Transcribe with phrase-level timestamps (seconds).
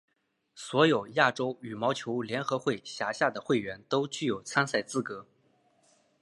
[0.55, 5.27] 所有亚洲羽毛球联合会辖下的会员都具有参赛资格。